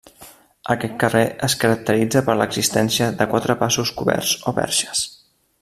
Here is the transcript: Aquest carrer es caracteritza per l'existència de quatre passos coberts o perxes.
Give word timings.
Aquest 0.75 0.95
carrer 1.03 1.21
es 1.49 1.57
caracteritza 1.65 2.25
per 2.29 2.37
l'existència 2.41 3.13
de 3.23 3.31
quatre 3.35 3.59
passos 3.63 3.95
coberts 4.01 4.35
o 4.53 4.59
perxes. 4.63 5.09